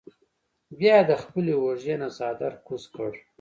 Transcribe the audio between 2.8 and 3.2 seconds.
کړۀ ـ